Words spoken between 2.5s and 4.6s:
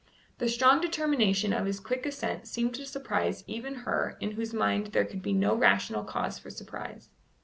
to surprise even her in whose